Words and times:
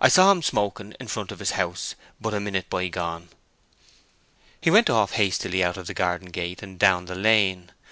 I 0.00 0.06
saw 0.06 0.30
him 0.30 0.42
smoking 0.42 0.94
in 1.00 1.08
front 1.08 1.32
of 1.32 1.40
his 1.40 1.50
house 1.58 1.96
but 2.20 2.32
a 2.34 2.38
minute 2.38 2.70
by 2.70 2.86
gone." 2.86 3.30
He 4.60 4.70
went 4.70 4.88
off 4.88 5.14
hastily 5.14 5.64
out 5.64 5.76
of 5.76 5.88
the 5.88 5.92
garden 5.92 6.30
gate 6.30 6.62
and 6.62 6.78
down 6.78 7.06
the 7.06 7.16
lane. 7.16 7.72